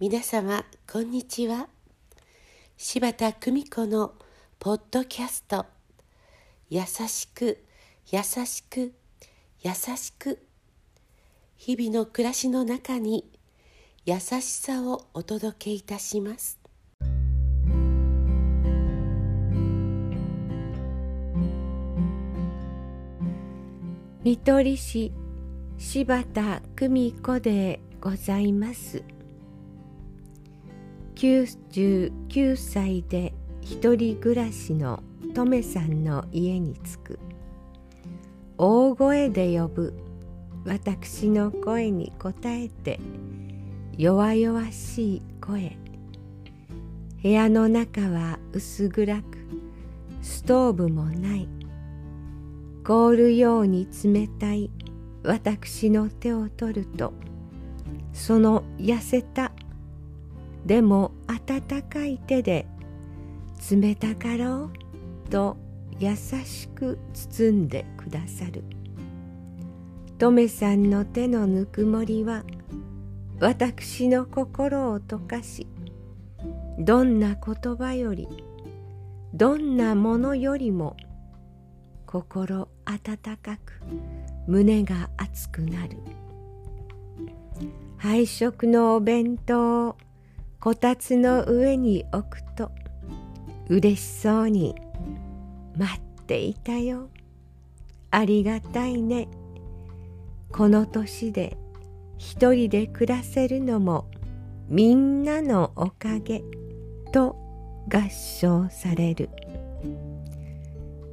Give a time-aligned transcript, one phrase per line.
[0.00, 1.68] 皆様こんにちは。
[2.78, 4.14] 柴田久美子の
[4.58, 5.66] ポッドキャスト。
[6.70, 7.62] 優しく
[8.10, 8.94] 優しく
[9.60, 10.38] 優しく。
[11.58, 13.30] 日々の暮らしの中に
[14.06, 16.58] 優しさをお届けいたします。
[24.24, 25.12] 見取り師
[25.76, 29.19] 柴田久美子でございます。
[31.20, 35.02] 99歳で一人暮らしの
[35.34, 37.18] トメさんの家に着く。
[38.56, 39.94] 大声で呼ぶ
[40.64, 42.98] 私の声に応えて
[43.98, 45.76] 弱々しい声。
[47.22, 49.24] 部屋の中は薄暗く
[50.22, 51.46] ストーブもない。
[52.82, 54.70] 凍るように冷たい
[55.22, 57.12] 私の手を取ると
[58.14, 59.52] その痩せた
[60.66, 62.66] でも温かい手で
[63.70, 64.70] 冷たかろ
[65.26, 65.56] うと
[65.98, 68.64] 優しく包んでくださる。
[70.18, 72.44] トメさんの手のぬくもりは
[73.38, 75.66] 私の心を溶かし
[76.78, 78.28] どんな言葉より
[79.32, 80.96] どんなものよりも
[82.04, 83.80] 心温かく
[84.46, 85.98] 胸が熱くなる。
[87.96, 89.96] 配食のお弁当
[90.60, 92.70] こたつの上に置くと
[93.70, 94.74] 嬉しそうに
[95.74, 97.08] 待っていたよ。
[98.10, 99.28] ありがたいね。
[100.52, 101.56] この年で
[102.18, 104.10] 一人で暮らせるのも
[104.68, 106.42] みんなのおかげ
[107.10, 107.36] と
[107.88, 109.30] 合唱される。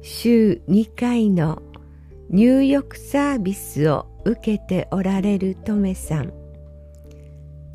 [0.00, 1.60] 週2回の
[2.30, 6.32] 入浴サービスを受けておられるトメさん。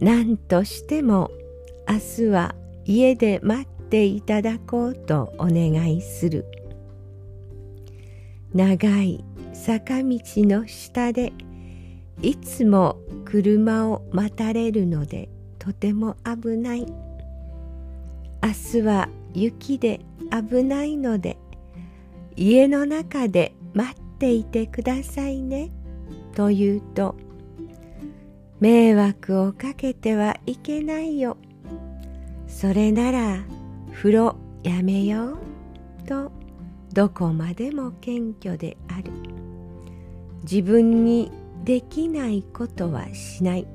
[0.00, 1.30] 何としても
[1.92, 2.54] 明日は
[2.86, 6.46] 家で待っていただこうとお願いする。
[8.54, 9.22] 長い
[9.52, 11.34] 坂道の下で
[12.22, 16.86] いつも車を待たれるのでとても危ない。
[18.42, 18.48] 明
[18.80, 20.00] 日は雪で
[20.30, 21.36] 危ないので
[22.36, 25.70] 家の中で待っていてくださいね
[26.34, 27.16] と言うと
[28.60, 31.36] 迷惑をかけてはいけないよ。
[32.62, 33.44] それなら
[33.92, 35.38] 風呂やめよう。
[36.06, 36.30] と
[36.92, 39.10] どこまでも謙虚である。
[40.44, 41.32] 自分に
[41.64, 43.66] できないことはしない。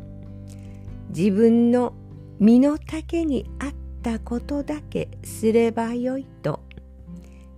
[1.09, 1.95] 自分の
[2.39, 6.61] 身の丈に合ったことだけすればよいと。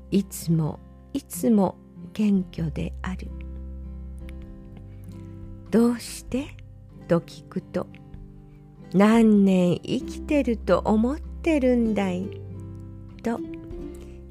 [0.09, 0.79] いつも
[1.13, 1.75] いつも
[2.11, 3.27] 謙虚である。
[5.69, 6.47] どうして？
[7.07, 7.85] と聞くと
[8.93, 12.27] 何年生きてると思ってるんだい？
[13.23, 13.39] と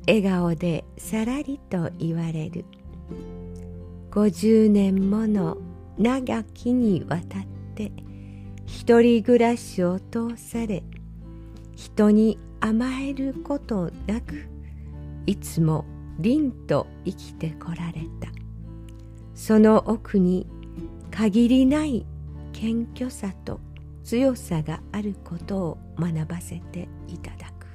[0.06, 2.64] 笑顔でさらりと言われる。
[4.10, 5.58] 50年もの
[5.98, 7.42] 長きにわたっ
[7.74, 7.92] て
[8.66, 10.82] 一人暮らしを通され
[11.76, 14.48] 人に甘えることなく
[15.26, 15.84] いつも
[16.18, 18.28] 凛と生きてこられた。
[19.34, 20.48] その奥に
[21.12, 22.04] 限りない
[22.52, 23.60] 謙虚さと
[24.08, 27.66] 強さがあることを学ばせていただく。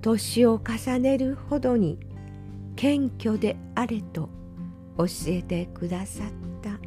[0.00, 1.98] 年を重ねるほどに
[2.76, 4.28] 謙虚であれと
[4.98, 6.26] 教えてくださっ
[6.62, 6.78] た。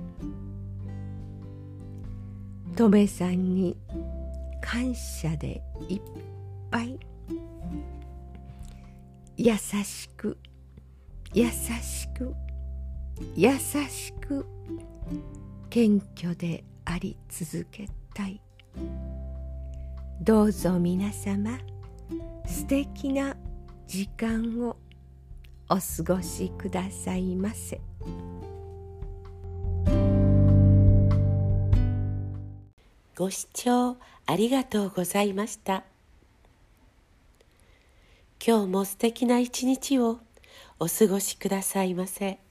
[2.78, 3.76] トメさんに
[4.62, 6.02] 感謝でいっ
[6.72, 6.98] ぱい。
[9.36, 10.38] 優しく
[11.34, 12.34] 優しく
[13.36, 14.46] 優しく
[15.70, 16.64] 謙虚で
[16.96, 18.40] あり続けたい。
[20.22, 21.60] どうぞ皆様
[22.48, 23.36] 素敵な
[23.86, 24.78] 時間を
[25.70, 27.82] お過ごしくださいませ。
[33.18, 35.84] ご視聴ありがとうございました。
[38.46, 40.20] 今日も素敵な一日を
[40.80, 42.45] お過ごしくださいませ。